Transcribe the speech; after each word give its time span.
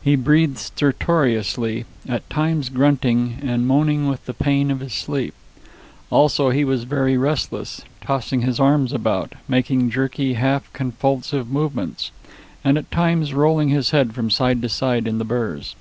He 0.00 0.16
breathed 0.16 0.56
stertorously, 0.56 1.84
at 2.08 2.30
times 2.30 2.70
grunting 2.70 3.36
and 3.42 3.66
moaning 3.68 4.08
with 4.08 4.24
the 4.24 4.32
pain 4.32 4.70
of 4.70 4.80
his 4.80 4.94
sleep. 4.94 5.34
Also, 6.08 6.48
he 6.48 6.64
was 6.64 6.84
very 6.84 7.18
restless, 7.18 7.82
tossing 8.00 8.40
his 8.40 8.58
arms 8.58 8.94
about, 8.94 9.34
making 9.46 9.90
jerky, 9.90 10.32
half 10.32 10.72
convulsive 10.72 11.50
movements, 11.50 12.12
and 12.64 12.78
at 12.78 12.90
times 12.90 13.34
rolling 13.34 13.68
his 13.68 13.90
head 13.90 14.14
from 14.14 14.30
side 14.30 14.62
to 14.62 14.70
side 14.70 15.06
in 15.06 15.18
the 15.18 15.24
burrs. 15.26 15.74